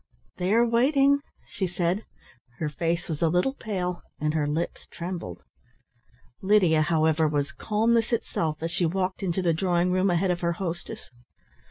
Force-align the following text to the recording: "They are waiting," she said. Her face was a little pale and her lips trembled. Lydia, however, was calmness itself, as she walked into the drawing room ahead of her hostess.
"They 0.37 0.51
are 0.51 0.65
waiting," 0.65 1.19
she 1.47 1.67
said. 1.67 2.05
Her 2.57 2.69
face 2.69 3.07
was 3.07 3.21
a 3.21 3.27
little 3.29 3.53
pale 3.53 4.01
and 4.19 4.33
her 4.33 4.47
lips 4.47 4.87
trembled. 4.89 5.43
Lydia, 6.41 6.81
however, 6.81 7.27
was 7.27 7.51
calmness 7.51 8.11
itself, 8.11 8.63
as 8.63 8.71
she 8.71 8.87
walked 8.87 9.21
into 9.21 9.43
the 9.43 9.53
drawing 9.53 9.91
room 9.91 10.09
ahead 10.09 10.31
of 10.31 10.41
her 10.41 10.53
hostess. 10.53 11.11